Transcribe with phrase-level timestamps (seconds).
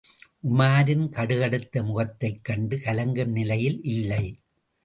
[0.49, 4.23] உமாரின் கடுகடுத்த முகத்தைக் கண்டு கலங்கும் நிலையில் இல்லை.